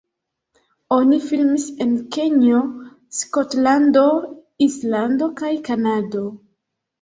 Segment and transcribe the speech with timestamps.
[0.95, 2.61] Oni filmis en Kenjo,
[3.19, 4.07] Skotlando,
[4.69, 6.25] Islando kaj Kanado.